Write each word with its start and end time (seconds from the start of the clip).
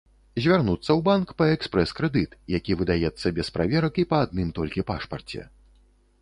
Звярнуцца 0.43 0.85
ў 0.93 0.99
банк 1.07 1.33
па 1.41 1.45
экспрэс-крэдыт, 1.55 2.31
які 2.57 2.77
выдаецца 2.79 3.27
без 3.41 3.47
праверак 3.59 4.01
і 4.05 4.07
па 4.15 4.23
адным 4.29 4.49
толькі 4.57 4.87
пашпарце. 4.91 5.41